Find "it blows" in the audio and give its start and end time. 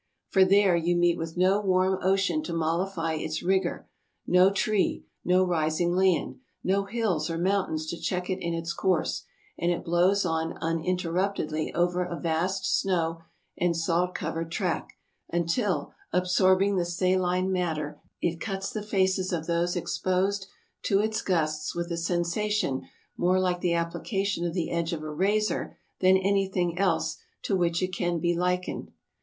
9.71-10.25